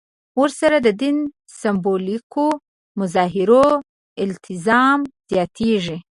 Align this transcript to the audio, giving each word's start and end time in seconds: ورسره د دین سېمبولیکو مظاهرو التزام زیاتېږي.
ورسره 0.39 0.77
د 0.85 0.87
دین 1.01 1.17
سېمبولیکو 1.59 2.47
مظاهرو 2.99 3.65
التزام 4.23 4.99
زیاتېږي. 5.31 5.97